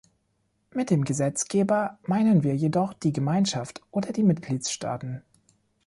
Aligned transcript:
Mit 0.73 0.89
dem 0.89 1.05
Gesetzgeber 1.05 1.99
meinen 2.07 2.41
wir 2.41 2.55
jedoch 2.55 2.91
die 2.93 3.13
Gemeinschaft 3.13 3.83
oder 3.91 4.11
die 4.11 4.23
Mitgliedstaaten. 4.23 5.21